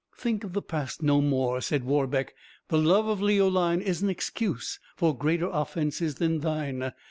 "Think 0.17 0.43
of 0.43 0.53
the 0.53 0.63
past 0.63 1.03
no 1.03 1.21
more," 1.21 1.61
said 1.61 1.83
Warbeck; 1.83 2.33
"the 2.69 2.77
love 2.79 3.05
of 3.05 3.21
Leoline 3.21 3.81
is 3.81 4.01
an 4.01 4.09
excuse 4.09 4.79
for 4.95 5.15
greater 5.15 5.51
offences 5.53 6.15
than 6.15 6.39
thine. 6.39 6.91